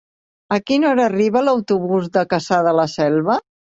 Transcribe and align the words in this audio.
A 0.55 0.57
quina 0.69 0.87
hora 0.93 1.03
arriba 1.09 1.43
l'autobús 1.47 2.07
de 2.17 2.25
Cassà 2.33 2.63
de 2.69 2.77
la 2.79 2.87
Selva? 2.99 3.37